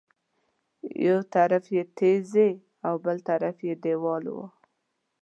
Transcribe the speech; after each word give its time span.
یو 1.07 1.19
طرف 1.33 1.65
یې 1.75 1.83
تیږې 1.97 2.49
او 2.87 2.95
بل 3.05 3.17
طرف 3.29 3.57
یې 3.67 3.73
دېوال 3.83 4.23
و. 4.35 4.37